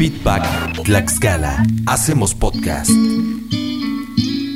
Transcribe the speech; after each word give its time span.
Feedback 0.00 0.82
Tlaxcala. 0.82 1.62
Hacemos 1.84 2.34
podcast. 2.34 2.90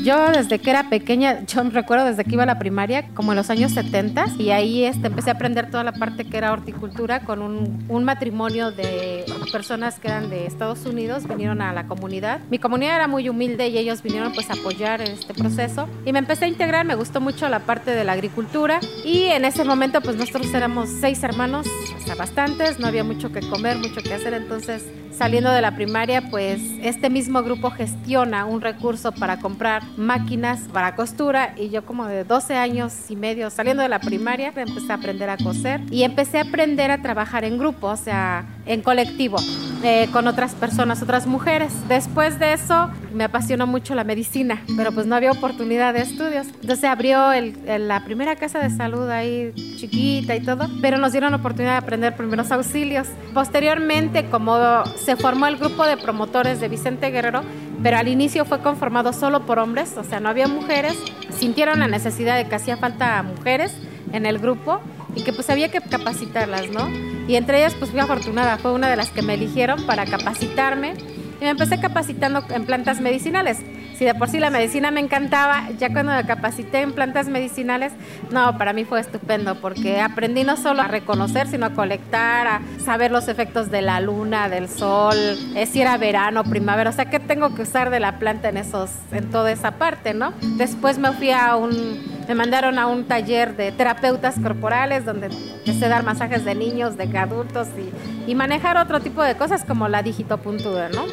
Yo 0.03 0.31
desde 0.31 0.59
que 0.59 0.71
era 0.71 0.89
pequeña, 0.89 1.45
yo 1.45 1.63
recuerdo 1.65 2.07
desde 2.07 2.25
que 2.25 2.33
iba 2.33 2.45
a 2.45 2.47
la 2.47 2.59
primaria, 2.59 3.09
como 3.13 3.33
en 3.33 3.37
los 3.37 3.51
años 3.51 3.73
70, 3.73 4.37
y 4.39 4.53
ahí 4.53 4.85
este, 4.85 5.09
empecé 5.09 5.29
a 5.29 5.35
aprender 5.35 5.71
toda 5.71 5.85
la 5.85 5.93
parte 5.93 6.25
que 6.25 6.39
era 6.39 6.51
horticultura 6.51 7.27
con 7.27 7.43
un, 7.43 7.85
un, 7.91 8.05
matrimonio 8.05 8.73
de 8.73 9.27
personas 9.47 9.99
que 9.99 10.09
eran 10.09 10.31
de 10.31 10.47
Estados 10.47 10.87
Unidos, 10.87 11.27
vinieron 11.27 11.63
a 11.63 11.73
la 11.73 11.87
comunidad. 11.87 12.41
Mi 12.51 12.59
comunidad 12.59 12.97
era 12.97 13.09
muy 13.09 13.29
humilde 13.29 13.69
y 13.69 13.79
ellos 13.79 14.03
vinieron 14.03 14.33
pues 14.33 14.51
a 14.51 14.55
apoyar 14.55 15.03
este 15.03 15.35
proceso. 15.35 15.89
Y 16.05 16.13
me 16.13 16.19
empecé 16.19 16.45
a 16.45 16.49
integrar, 16.49 16.85
me 16.85 16.95
gustó 16.95 17.21
mucho 17.21 17.49
la 17.49 17.61
parte 17.61 17.91
de 17.93 18.05
la 18.05 18.13
agricultura. 18.13 18.81
Y 19.05 19.25
en 19.25 19.45
ese 19.45 19.65
momento 19.65 20.01
pues 20.01 20.17
nosotros 20.17 20.53
éramos 20.55 20.89
seis 21.01 21.23
hermanos, 21.23 21.67
sea, 22.05 22.15
bastantes, 22.15 22.79
no 22.79 22.87
había 22.87 23.05
mucho 23.05 23.33
que 23.33 23.41
comer, 23.41 23.79
mucho 23.79 24.03
que 24.03 24.15
hacer, 24.15 24.35
entonces 24.35 24.85
saliendo 25.17 25.51
de 25.53 25.63
la 25.63 25.75
primaria, 25.75 26.29
pues 26.31 26.61
este 26.83 27.09
mismo 27.09 27.43
grupo 27.43 27.71
gestiona 27.71 28.45
un 28.45 28.61
recurso 28.61 29.13
para 29.13 29.39
comprar 29.39 29.83
máquinas 29.97 30.63
para 30.73 30.97
costura. 30.97 31.55
Y 31.57 31.71
yo 31.71 31.85
como 31.85 32.07
de 32.07 32.25
12 32.25 32.57
años 32.57 32.93
y 33.09 33.17
medio 33.17 33.51
saliendo 33.51 33.83
de 33.83 33.89
la 33.89 34.01
primaria 34.01 34.53
empecé 34.55 34.91
a 34.91 34.97
aprender 34.97 35.31
a 35.31 35.37
coser. 35.37 35.81
Y 35.91 36.03
empecé 36.03 36.39
a 36.39 36.43
aprender 36.43 36.91
a 36.91 37.01
trabajar 37.01 37.45
en 37.45 37.59
grupo, 37.59 37.89
o 37.89 37.97
sea, 37.97 38.45
en 38.67 38.83
colectivo, 38.83 39.34
eh, 39.83 40.09
con 40.13 40.27
otras 40.27 40.55
personas, 40.55 41.03
otras 41.03 41.27
mujeres. 41.27 41.73
Después 41.89 42.39
de 42.39 42.55
eso 42.55 42.91
me 43.13 43.25
apasionó 43.25 43.67
mucho 43.67 43.95
la 43.95 44.05
medicina, 44.05 44.63
pero 44.77 44.93
pues 44.93 45.07
no 45.07 45.15
había 45.15 45.33
oportunidad 45.33 45.95
de 45.95 46.01
estudios. 46.01 46.47
Entonces 46.61 46.85
abrió 46.85 47.31
la 47.67 48.05
primera 48.05 48.37
casa 48.37 48.59
de 48.61 48.71
salud 48.71 49.09
ahí 49.11 49.53
chiquita 49.77 50.35
y 50.37 50.41
todo, 50.41 50.69
pero 50.81 50.99
nos 50.99 51.13
dieron 51.13 51.31
la 51.31 51.37
oportunidad 51.37 51.73
de 51.73 51.79
aprender 51.79 52.17
primeros 52.17 52.51
auxilios. 52.51 53.09
Posteriormente, 53.33 54.27
como 54.31 54.85
se 54.97 55.17
formó 55.17 55.47
el 55.47 55.57
grupo 55.57 55.85
de 55.87 55.97
promotores 55.97 56.61
de 56.61 56.69
Vicente 56.69 57.11
Guerrero, 57.11 57.43
pero 57.83 57.99
al 57.99 58.09
inicio 58.09 58.45
fue 58.45 58.61
conformado 58.61 59.13
solo 59.13 59.45
por 59.45 59.59
hombres, 59.59 59.97
o 59.97 60.05
sea, 60.05 60.19
no 60.19 60.29
había 60.29 60.49
mujeres, 60.49 60.95
sintieron 61.39 61.81
la 61.81 61.89
necesidad 61.89 62.37
de 62.37 62.49
que 62.49 62.55
hacía 62.55 62.77
falta 62.77 63.23
mujeres 63.23 63.73
en 64.13 64.27
el 64.27 64.39
grupo 64.39 64.81
y 65.15 65.23
que 65.23 65.33
pues 65.33 65.51
había 65.51 65.71
que 65.71 65.81
capacitarlas, 65.81 66.71
¿no? 66.71 67.14
Y 67.27 67.37
entre 67.37 67.59
ellas 67.59 67.75
pues 67.79 67.91
fui 67.91 68.01
afortunada, 68.01 68.59
fue 68.59 68.73
una 68.73 68.89
de 68.89 68.97
las 68.97 69.11
que 69.11 69.23
me 69.23 69.35
eligieron 69.35 69.87
para 69.87 70.05
capacitarme 70.05 70.95
y 71.41 71.45
me 71.45 71.51
empecé 71.51 71.81
capacitando 71.81 72.45
en 72.51 72.65
plantas 72.65 73.01
medicinales. 73.01 73.59
Si 73.97 74.05
de 74.05 74.15
por 74.15 74.29
sí 74.29 74.41
la 74.41 74.51
medicina 74.51 74.91
me 74.91 75.01
encantaba, 75.01 75.69
ya 75.79 75.93
cuando 75.93 76.13
me 76.13 76.27
capacité 76.27 76.81
en 76.81 76.93
plantas 76.93 77.29
medicinales, 77.29 77.93
no, 78.31 78.59
para 78.59 78.73
mí 78.73 78.85
fue 78.85 79.01
estupendo 79.01 79.55
porque 79.61 80.01
aprendí 80.01 80.43
no 80.43 80.57
solo 80.57 80.83
a 80.83 80.89
reconocer, 80.89 81.47
sino 81.47 81.67
a 81.67 81.71
colectar, 81.71 82.47
a 82.47 82.61
saber 82.85 83.13
los 83.13 83.29
efectos 83.29 83.71
de 83.71 83.83
la 83.83 84.01
luna, 84.01 84.49
del 84.49 84.69
sol, 84.69 85.17
eh, 85.55 85.67
si 85.67 85.81
era 85.81 85.97
verano, 85.97 86.43
primavera, 86.43 86.91
o 86.91 86.93
sea, 86.93 87.09
qué 87.09 87.21
tengo 87.21 87.55
que 87.55 87.63
usar 87.63 87.91
de 87.91 88.01
la 88.01 88.19
planta 88.19 88.49
en 88.49 88.57
esos, 88.57 88.91
en 89.13 89.31
toda 89.31 89.53
esa 89.53 89.73
parte, 89.73 90.13
¿no? 90.13 90.33
Después 90.57 90.99
me 90.99 91.13
fui 91.13 91.31
a 91.31 91.55
un 91.55 92.14
me 92.29 92.35
mandaron 92.35 92.79
a 92.79 92.87
un 92.87 93.05
taller 93.05 93.57
de 93.57 93.73
terapeutas 93.73 94.39
corporales 94.41 95.05
donde 95.05 95.27
empecé 95.27 95.85
a 95.87 95.89
dar 95.89 96.05
masajes 96.05 96.45
de 96.45 96.55
niños, 96.55 96.97
de 96.97 97.17
adultos 97.19 97.69
y, 97.79 98.31
y 98.31 98.35
manejar 98.35 98.77
otro 98.77 99.01
tipo 99.01 99.23
de 99.23 99.37
cosas 99.37 99.65
como 99.65 99.89
la 99.89 100.03
digitopuntura, 100.03 100.89
¿no? 100.89 101.05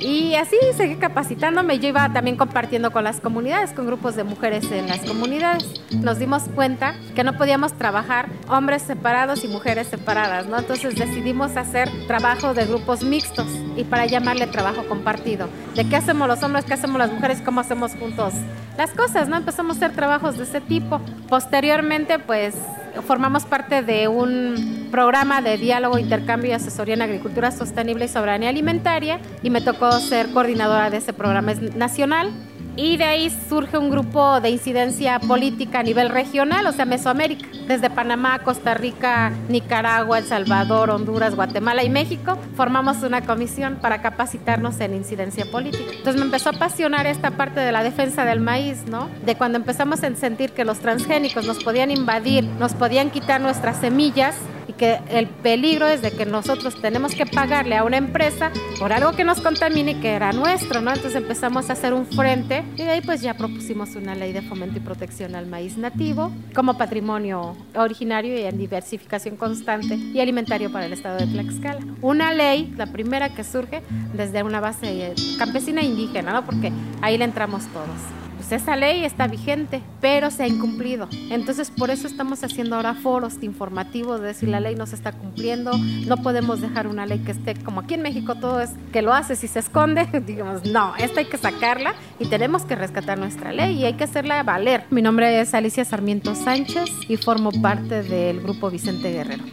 Y 0.00 0.34
así 0.34 0.56
seguí 0.76 0.96
capacitándome. 0.96 1.78
Yo 1.78 1.88
iba 1.88 2.12
también 2.12 2.36
compartiendo 2.36 2.90
con 2.90 3.04
las 3.04 3.20
comunidades, 3.20 3.72
con 3.72 3.86
grupos 3.86 4.16
de 4.16 4.24
mujeres 4.24 4.70
en 4.70 4.88
las 4.88 5.00
comunidades. 5.00 5.82
Nos 5.92 6.18
dimos 6.18 6.44
cuenta 6.54 6.94
que 7.14 7.24
no 7.24 7.36
podíamos 7.36 7.72
trabajar 7.74 8.28
hombres 8.48 8.82
separados 8.82 9.44
y 9.44 9.48
mujeres 9.48 9.88
separadas, 9.88 10.46
¿no? 10.46 10.58
Entonces 10.58 10.94
decidimos 10.94 11.56
hacer 11.56 11.90
trabajo 12.06 12.54
de 12.54 12.66
grupos 12.66 13.02
mixtos 13.02 13.48
y 13.76 13.84
para 13.84 14.06
llamarle 14.06 14.46
trabajo 14.46 14.86
compartido. 14.88 15.48
¿De 15.74 15.88
qué 15.88 15.96
hacemos 15.96 16.28
los 16.28 16.42
hombres, 16.42 16.64
qué 16.64 16.74
hacemos 16.74 16.98
las 16.98 17.12
mujeres, 17.12 17.42
cómo 17.42 17.60
hacemos 17.60 17.92
juntos 17.94 18.34
las 18.76 18.92
cosas, 18.92 19.28
¿no? 19.28 19.36
Empezamos 19.36 19.76
a 19.76 19.86
hacer 19.86 19.96
trabajos 19.96 20.38
de 20.38 20.44
ese 20.44 20.60
tipo. 20.60 21.00
Posteriormente, 21.28 22.20
pues 22.20 22.54
formamos 23.02 23.44
parte 23.44 23.82
de 23.82 24.08
un 24.08 24.88
programa 24.90 25.42
de 25.42 25.56
diálogo, 25.58 25.98
intercambio 25.98 26.50
y 26.50 26.52
asesoría 26.54 26.94
en 26.94 27.02
agricultura 27.02 27.50
sostenible 27.50 28.06
y 28.06 28.08
soberanía 28.08 28.48
alimentaria 28.48 29.20
y 29.42 29.50
me 29.50 29.60
tocó 29.60 29.92
ser 30.00 30.30
coordinadora 30.30 30.90
de 30.90 30.98
ese 30.98 31.12
programa. 31.12 31.52
Nacional 31.76 32.30
y 32.78 32.96
de 32.96 33.02
ahí 33.02 33.36
surge 33.48 33.76
un 33.76 33.90
grupo 33.90 34.40
de 34.40 34.50
incidencia 34.50 35.18
política 35.18 35.80
a 35.80 35.82
nivel 35.82 36.10
regional, 36.10 36.64
o 36.64 36.70
sea, 36.70 36.84
Mesoamérica, 36.84 37.48
desde 37.66 37.90
Panamá, 37.90 38.38
Costa 38.38 38.74
Rica, 38.74 39.32
Nicaragua, 39.48 40.18
El 40.18 40.24
Salvador, 40.24 40.90
Honduras, 40.90 41.34
Guatemala 41.34 41.82
y 41.82 41.90
México, 41.90 42.38
formamos 42.54 43.02
una 43.02 43.22
comisión 43.22 43.78
para 43.82 44.00
capacitarnos 44.00 44.78
en 44.78 44.94
incidencia 44.94 45.44
política. 45.50 45.90
Entonces 45.90 46.14
me 46.20 46.26
empezó 46.26 46.50
a 46.50 46.52
apasionar 46.52 47.08
esta 47.08 47.32
parte 47.32 47.58
de 47.58 47.72
la 47.72 47.82
defensa 47.82 48.24
del 48.24 48.38
maíz, 48.38 48.84
¿no? 48.88 49.08
De 49.26 49.34
cuando 49.34 49.58
empezamos 49.58 50.04
a 50.04 50.14
sentir 50.14 50.52
que 50.52 50.64
los 50.64 50.78
transgénicos 50.78 51.46
nos 51.46 51.64
podían 51.64 51.90
invadir, 51.90 52.44
nos 52.44 52.74
podían 52.74 53.10
quitar 53.10 53.40
nuestras 53.40 53.78
semillas, 53.78 54.36
y 54.78 54.82
que 54.82 54.98
el 55.10 55.26
peligro 55.26 55.86
es 55.86 56.02
de 56.02 56.10
que 56.12 56.26
nosotros 56.26 56.80
tenemos 56.80 57.14
que 57.14 57.26
pagarle 57.26 57.76
a 57.76 57.84
una 57.84 57.96
empresa 57.96 58.50
por 58.78 58.92
algo 58.92 59.12
que 59.12 59.24
nos 59.24 59.40
contamine 59.40 59.92
y 59.92 59.94
que 59.96 60.10
era 60.10 60.32
nuestro, 60.32 60.80
¿no? 60.80 60.92
Entonces 60.92 61.16
empezamos 61.16 61.70
a 61.70 61.72
hacer 61.72 61.92
un 61.92 62.06
frente 62.06 62.64
y 62.76 62.82
de 62.82 62.90
ahí 62.90 63.00
pues 63.00 63.20
ya 63.20 63.34
propusimos 63.34 63.94
una 63.96 64.14
ley 64.14 64.32
de 64.32 64.42
fomento 64.42 64.78
y 64.78 64.80
protección 64.80 65.34
al 65.34 65.46
maíz 65.46 65.76
nativo 65.76 66.32
como 66.54 66.76
patrimonio 66.76 67.56
originario 67.74 68.38
y 68.38 68.42
en 68.42 68.58
diversificación 68.58 69.36
constante 69.36 69.96
y 69.96 70.20
alimentario 70.20 70.70
para 70.70 70.86
el 70.86 70.92
estado 70.92 71.18
de 71.18 71.26
Tlaxcala. 71.26 71.80
Una 72.02 72.32
ley, 72.32 72.72
la 72.76 72.86
primera 72.86 73.34
que 73.34 73.44
surge 73.44 73.82
desde 74.14 74.42
una 74.42 74.60
base 74.60 75.14
campesina 75.38 75.80
e 75.80 75.86
indígena, 75.86 76.32
¿no? 76.32 76.44
Porque 76.44 76.72
ahí 77.00 77.18
le 77.18 77.24
entramos 77.24 77.66
todos 77.68 78.27
pues 78.38 78.52
esa 78.52 78.76
ley 78.76 79.04
está 79.04 79.26
vigente, 79.26 79.82
pero 80.00 80.30
se 80.30 80.44
ha 80.44 80.46
incumplido. 80.46 81.08
Entonces 81.28 81.72
por 81.72 81.90
eso 81.90 82.06
estamos 82.06 82.44
haciendo 82.44 82.76
ahora 82.76 82.94
foros 82.94 83.34
informativos 83.42 84.20
de 84.20 84.28
decir 84.28 84.48
la 84.48 84.60
ley 84.60 84.76
no 84.76 84.86
se 84.86 84.94
está 84.94 85.10
cumpliendo, 85.10 85.72
no 86.06 86.16
podemos 86.18 86.60
dejar 86.60 86.86
una 86.86 87.04
ley 87.04 87.18
que 87.18 87.32
esté 87.32 87.56
como 87.56 87.80
aquí 87.80 87.94
en 87.94 88.02
México 88.02 88.36
todo 88.36 88.60
es 88.60 88.70
que 88.92 89.02
lo 89.02 89.12
hace 89.12 89.34
y 89.34 89.48
se 89.48 89.58
esconde, 89.58 90.06
digamos, 90.26 90.64
no, 90.64 90.94
esta 90.96 91.18
hay 91.18 91.26
que 91.26 91.36
sacarla 91.36 91.94
y 92.20 92.26
tenemos 92.26 92.62
que 92.62 92.76
rescatar 92.76 93.18
nuestra 93.18 93.52
ley 93.52 93.76
y 93.76 93.84
hay 93.84 93.94
que 93.94 94.04
hacerla 94.04 94.42
valer. 94.44 94.84
Mi 94.90 95.02
nombre 95.02 95.40
es 95.40 95.52
Alicia 95.52 95.84
Sarmiento 95.84 96.36
Sánchez 96.36 96.88
y 97.08 97.16
formo 97.16 97.50
parte 97.50 98.04
del 98.04 98.40
grupo 98.40 98.70
Vicente 98.70 99.10
Guerrero. 99.10 99.44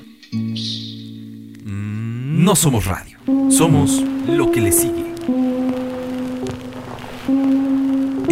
No 1.64 2.56
somos 2.56 2.86
radio, 2.86 3.18
somos 3.50 4.04
lo 4.28 4.52
que 4.52 4.62
le 4.62 4.72
sigue. 4.72 5.15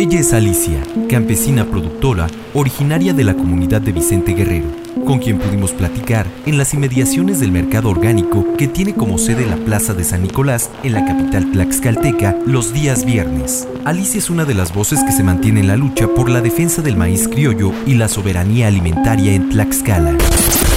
Ella 0.04 0.20
es 0.20 0.34
Alicia, 0.34 0.84
campesina 1.08 1.64
productora, 1.64 2.28
originaria 2.54 3.14
de 3.14 3.24
la 3.24 3.36
comunidad 3.36 3.80
de 3.80 3.94
Vicente 3.94 4.34
Guerrero, 4.34 4.68
con 5.06 5.20
quien 5.20 5.40
pudimos 5.40 5.72
platicar 5.72 6.28
en 6.46 6.58
las 6.58 6.74
inmediaciones 6.74 7.40
del 7.40 7.54
mercado 7.54 7.90
orgánico 7.90 8.46
que 8.58 8.68
tiene 8.68 8.96
como 8.96 9.18
sede 9.18 9.46
la 9.46 9.56
Plaza 9.56 9.94
de 9.94 10.04
San 10.04 10.24
Nicolás 10.24 10.70
en 10.84 10.92
la 10.92 11.06
capital 11.06 11.50
tlaxcalteca 11.54 12.36
los 12.46 12.74
días 12.74 13.06
viernes. 13.06 13.66
Alicia 13.86 14.18
es 14.18 14.30
una 14.30 14.44
de 14.44 14.56
las 14.56 14.74
voces 14.74 15.02
que 15.06 15.14
se 15.14 15.24
mantiene 15.24 15.62
en 15.62 15.68
la 15.68 15.78
lucha 15.78 16.10
por 16.10 16.30
la 16.30 16.42
defensa 16.42 16.82
del 16.82 16.98
maíz 16.98 17.30
criollo 17.30 17.72
y 17.86 17.94
la 17.94 18.10
soberanía 18.10 18.68
alimentaria 18.68 19.32
en 19.32 19.52
Tlaxcala. 19.52 20.18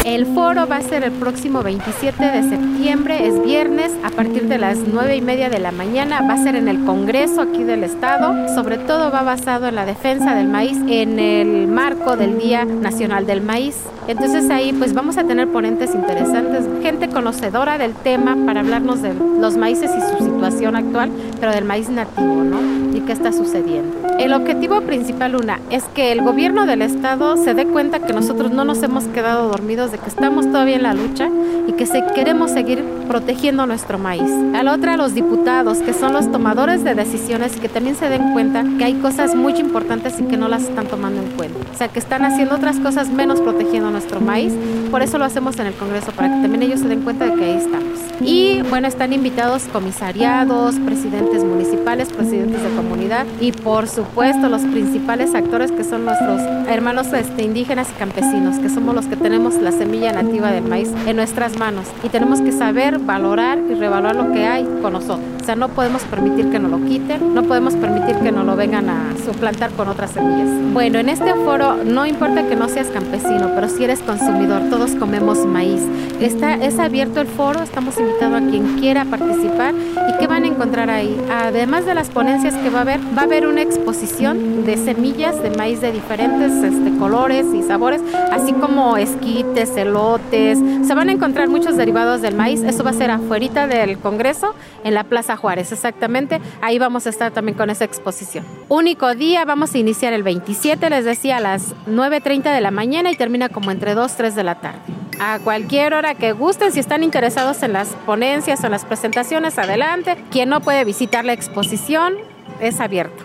El 0.06 0.24
foro 0.24 0.68
va 0.68 0.76
a 0.76 0.82
ser 0.82 1.02
el 1.02 1.10
próximo 1.10 1.64
27 1.64 2.24
de 2.24 2.48
septiembre, 2.48 3.26
es 3.26 3.42
viernes, 3.42 3.90
a 4.04 4.10
partir 4.10 4.46
de 4.46 4.56
las 4.56 4.78
9 4.78 5.16
y 5.16 5.20
media 5.20 5.50
de 5.50 5.58
la 5.58 5.72
mañana. 5.72 6.20
Va 6.22 6.34
a 6.34 6.42
ser 6.44 6.54
en 6.54 6.68
el 6.68 6.84
Congreso 6.84 7.40
aquí 7.40 7.64
del 7.64 7.82
Estado. 7.82 8.54
Sobre 8.54 8.78
todo 8.78 9.10
va 9.10 9.24
basado 9.24 9.66
en 9.66 9.74
la 9.74 9.84
defensa 9.84 10.36
del 10.36 10.46
maíz 10.46 10.78
en 10.86 11.18
el 11.18 11.66
marco 11.66 12.16
del 12.16 12.38
Día 12.38 12.64
Nacional 12.64 13.26
del 13.26 13.40
Maíz. 13.40 13.82
Entonces 14.06 14.48
ahí 14.48 14.72
pues 14.72 14.94
vamos 14.94 15.18
a 15.18 15.24
tener 15.24 15.48
ponentes 15.48 15.92
interesantes, 15.92 16.64
gente 16.82 17.08
conocedora 17.08 17.76
del 17.76 17.92
tema 17.92 18.36
para 18.46 18.60
hablarnos 18.60 19.02
de 19.02 19.12
los 19.12 19.56
maíces 19.56 19.90
y 19.90 20.00
su 20.00 20.24
situación 20.24 20.76
actual, 20.76 21.10
pero 21.40 21.50
del 21.50 21.64
maíz 21.64 21.88
nativo, 21.88 22.44
¿no? 22.44 22.75
Y 22.96 23.00
qué 23.02 23.12
está 23.12 23.30
sucediendo. 23.30 23.94
El 24.18 24.32
objetivo 24.32 24.80
principal, 24.80 25.36
una, 25.36 25.60
es 25.70 25.84
que 25.84 26.12
el 26.12 26.22
gobierno 26.22 26.64
del 26.64 26.80
estado 26.80 27.36
se 27.36 27.52
dé 27.52 27.66
cuenta 27.66 27.98
que 28.00 28.14
nosotros 28.14 28.52
no 28.52 28.64
nos 28.64 28.82
hemos 28.82 29.04
quedado 29.04 29.48
dormidos, 29.50 29.92
de 29.92 29.98
que 29.98 30.08
estamos 30.08 30.46
todavía 30.46 30.76
en 30.76 30.82
la 30.82 30.94
lucha 30.94 31.28
y 31.66 31.72
que 31.72 31.84
se, 31.84 32.02
queremos 32.14 32.52
seguir 32.52 32.82
protegiendo 33.06 33.66
nuestro 33.66 33.98
maíz. 33.98 34.30
A 34.54 34.62
la 34.62 34.74
otra, 34.74 34.96
los 34.96 35.14
diputados, 35.14 35.78
que 35.78 35.92
son 35.92 36.12
los 36.12 36.30
tomadores 36.30 36.84
de 36.84 36.94
decisiones, 36.94 37.56
que 37.56 37.68
también 37.68 37.96
se 37.96 38.08
den 38.08 38.32
cuenta 38.32 38.64
que 38.78 38.84
hay 38.84 38.94
cosas 38.94 39.34
muy 39.34 39.54
importantes 39.54 40.20
y 40.20 40.24
que 40.24 40.36
no 40.36 40.48
las 40.48 40.64
están 40.64 40.86
tomando 40.86 41.22
en 41.22 41.30
cuenta. 41.32 41.58
O 41.72 41.76
sea, 41.76 41.88
que 41.88 41.98
están 41.98 42.24
haciendo 42.24 42.54
otras 42.54 42.76
cosas 42.78 43.08
menos 43.08 43.40
protegiendo 43.40 43.90
nuestro 43.90 44.20
maíz. 44.20 44.52
Por 44.90 45.02
eso 45.02 45.18
lo 45.18 45.24
hacemos 45.24 45.58
en 45.58 45.66
el 45.66 45.74
Congreso, 45.74 46.12
para 46.12 46.28
que 46.28 46.42
también 46.42 46.62
ellos 46.62 46.80
se 46.80 46.88
den 46.88 47.02
cuenta 47.02 47.26
de 47.26 47.34
que 47.34 47.44
ahí 47.44 47.56
estamos. 47.56 48.06
Y 48.20 48.62
bueno, 48.70 48.88
están 48.88 49.12
invitados 49.12 49.64
comisariados, 49.72 50.76
presidentes 50.76 51.44
municipales, 51.44 52.08
presidentes 52.08 52.62
de 52.62 52.70
comunidad 52.70 53.26
y 53.40 53.52
por 53.52 53.88
supuesto 53.88 54.48
los 54.48 54.62
principales 54.62 55.34
actores 55.34 55.70
que 55.70 55.84
son 55.84 56.04
nuestros 56.04 56.40
hermanos 56.68 57.12
este, 57.12 57.42
indígenas 57.42 57.88
y 57.90 57.98
campesinos, 57.98 58.58
que 58.58 58.70
somos 58.70 58.94
los 58.94 59.06
que 59.06 59.16
tenemos 59.16 59.54
la 59.56 59.70
semilla 59.70 60.12
nativa 60.12 60.50
del 60.50 60.64
maíz 60.64 60.90
en 61.06 61.16
nuestras 61.16 61.58
manos 61.58 61.86
y 62.02 62.08
tenemos 62.08 62.40
que 62.40 62.52
saber 62.52 62.95
valorar 62.98 63.58
y 63.70 63.74
revaluar 63.74 64.16
lo 64.16 64.32
que 64.32 64.46
hay 64.46 64.64
con 64.82 64.92
nosotros. 64.92 65.36
O 65.40 65.44
sea, 65.44 65.54
no 65.54 65.68
podemos 65.68 66.02
permitir 66.02 66.50
que 66.50 66.58
nos 66.58 66.70
lo 66.70 66.84
quiten, 66.84 67.34
no 67.34 67.44
podemos 67.44 67.74
permitir 67.74 68.16
que 68.16 68.32
nos 68.32 68.44
lo 68.44 68.56
vengan 68.56 68.88
a 68.88 69.14
suplantar 69.24 69.70
con 69.72 69.88
otras 69.88 70.10
semillas. 70.10 70.48
Bueno, 70.72 70.98
en 70.98 71.08
este 71.08 71.34
foro 71.34 71.76
no 71.84 72.04
importa 72.04 72.48
que 72.48 72.56
no 72.56 72.68
seas 72.68 72.88
campesino, 72.88 73.50
pero 73.54 73.68
si 73.68 73.84
eres 73.84 74.00
consumidor, 74.00 74.62
todos 74.70 74.92
comemos 74.96 75.46
maíz. 75.46 75.82
Está, 76.20 76.54
es 76.54 76.78
abierto 76.78 77.20
el 77.20 77.28
foro, 77.28 77.62
estamos 77.62 77.98
invitados 77.98 78.42
a 78.42 78.46
quien 78.46 78.78
quiera 78.78 79.04
participar 79.04 79.74
y 79.74 80.18
qué 80.18 80.25
van 80.36 80.44
a 80.44 80.48
encontrar 80.48 80.90
ahí. 80.90 81.18
Además 81.30 81.86
de 81.86 81.94
las 81.94 82.10
ponencias 82.10 82.52
que 82.56 82.68
va 82.68 82.80
a 82.80 82.82
haber, 82.82 83.00
va 83.16 83.22
a 83.22 83.24
haber 83.24 83.46
una 83.46 83.62
exposición 83.62 84.66
de 84.66 84.76
semillas 84.76 85.42
de 85.42 85.48
maíz 85.48 85.80
de 85.80 85.92
diferentes 85.92 86.52
este, 86.62 86.94
colores 86.98 87.46
y 87.54 87.62
sabores, 87.62 88.02
así 88.30 88.52
como 88.52 88.98
esquites, 88.98 89.74
elotes. 89.78 90.58
Se 90.86 90.94
van 90.94 91.08
a 91.08 91.12
encontrar 91.12 91.48
muchos 91.48 91.78
derivados 91.78 92.20
del 92.20 92.34
maíz. 92.34 92.62
Eso 92.64 92.84
va 92.84 92.90
a 92.90 92.92
ser 92.92 93.10
afuera 93.10 93.66
del 93.66 93.96
Congreso, 93.98 94.54
en 94.84 94.92
la 94.92 95.04
Plaza 95.04 95.36
Juárez, 95.36 95.72
exactamente. 95.72 96.38
Ahí 96.60 96.78
vamos 96.78 97.06
a 97.06 97.10
estar 97.10 97.32
también 97.32 97.56
con 97.56 97.70
esa 97.70 97.84
exposición. 97.84 98.44
Único 98.68 99.14
día, 99.14 99.46
vamos 99.46 99.74
a 99.74 99.78
iniciar 99.78 100.12
el 100.12 100.22
27, 100.22 100.90
les 100.90 101.06
decía, 101.06 101.38
a 101.38 101.40
las 101.40 101.74
9.30 101.86 102.54
de 102.54 102.60
la 102.60 102.70
mañana 102.70 103.10
y 103.10 103.16
termina 103.16 103.48
como 103.48 103.70
entre 103.70 103.94
2, 103.94 104.16
3 104.16 104.34
de 104.34 104.44
la 104.44 104.56
tarde. 104.56 105.05
A 105.18 105.38
cualquier 105.38 105.94
hora 105.94 106.14
que 106.14 106.32
gusten, 106.32 106.72
si 106.72 106.80
están 106.80 107.02
interesados 107.02 107.62
en 107.62 107.72
las 107.72 107.88
ponencias 108.04 108.62
o 108.64 108.68
las 108.68 108.84
presentaciones, 108.84 109.58
adelante. 109.58 110.16
Quien 110.30 110.50
no 110.50 110.60
puede 110.60 110.84
visitar 110.84 111.24
la 111.24 111.32
exposición, 111.32 112.14
es 112.60 112.80
abierto. 112.80 113.24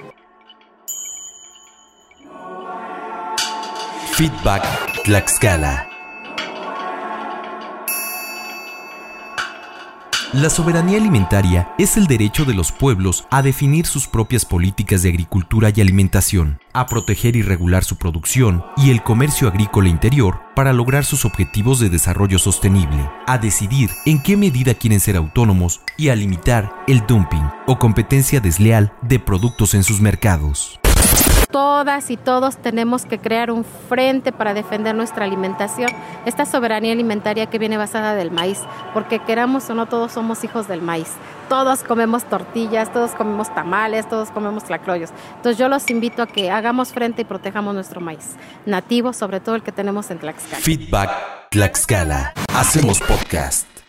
Feedback 4.14 4.64
Tlaxcala. 5.04 5.91
La 10.33 10.50
soberanía 10.50 10.98
alimentaria 10.98 11.74
es 11.78 11.98
el 11.98 12.07
derecho 12.07 12.45
de 12.45 12.54
los 12.54 12.72
pueblos 12.72 13.28
a 13.31 13.42
definir 13.42 13.86
sus 13.86 14.07
propias 14.07 14.45
políticas 14.45 15.04
de 15.04 15.10
agricultura 15.10 15.74
y 15.75 15.81
alimentación, 15.81 16.62
a 16.72 16.86
proteger 16.86 17.36
y 17.36 17.42
regular 17.42 17.83
su 17.83 17.98
producción 17.98 18.63
y 18.78 18.92
el 18.92 19.04
comercio 19.04 19.50
agrícola 19.50 19.89
interior 19.89 20.39
para 20.56 20.72
lograr 20.72 21.04
sus 21.04 21.25
objetivos 21.25 21.81
de 21.81 21.89
desarrollo 21.89 22.39
sostenible, 22.39 23.10
a 23.28 23.39
decidir 23.39 23.89
en 24.06 24.24
qué 24.24 24.38
medida 24.38 24.74
quieren 24.74 25.01
ser 25.01 25.18
autónomos 25.18 25.81
y 25.98 26.07
a 26.07 26.16
limitar 26.16 26.74
el 26.88 27.06
dumping 27.06 27.50
o 27.68 27.77
competencia 27.77 28.39
desleal 28.39 28.94
de 29.01 29.19
productos 29.19 29.74
en 29.74 29.84
sus 29.84 30.00
mercados 30.00 30.81
todas 31.51 32.09
y 32.09 32.18
todos 32.18 32.57
tenemos 32.57 33.06
que 33.06 33.19
crear 33.19 33.51
un 33.51 33.63
frente 33.63 34.31
para 34.31 34.53
defender 34.53 34.95
nuestra 34.95 35.25
alimentación, 35.25 35.89
esta 36.25 36.45
soberanía 36.45 36.94
alimentaria 36.94 37.45
que 37.48 37.59
viene 37.59 37.77
basada 37.77 38.15
del 38.15 38.31
maíz, 38.31 38.59
porque 38.94 39.19
queramos 39.19 39.69
o 39.69 39.75
no 39.75 39.86
todos 39.86 40.13
somos 40.13 40.44
hijos 40.44 40.68
del 40.68 40.81
maíz. 40.81 41.09
Todos 41.50 41.83
comemos 41.83 42.24
tortillas, 42.24 42.94
todos 42.94 43.12
comemos 43.12 43.53
tamales, 43.53 44.07
todos 44.07 44.31
comemos 44.31 44.63
tlacloyos. 44.63 45.09
Entonces 45.36 45.57
yo 45.57 45.68
los 45.68 45.89
invito 45.89 46.21
a 46.21 46.27
que 46.27 46.50
hagamos 46.50 46.94
frente 46.94 47.24
y 47.24 47.25
protejamos 47.25 47.74
nuestro 47.74 48.00
maíz, 48.00 48.36
nativo, 48.65 49.12
sobre 49.12 49.42
todo 49.42 49.56
el 49.56 49.62
que 49.62 49.74
tenemos 49.74 50.09
en 50.12 50.19
Tlaxcala. 50.19 50.62
Feedback 50.63 51.12
Tlaxcala. 51.50 52.33
Hacemos 52.53 53.01
podcast. 53.01 53.81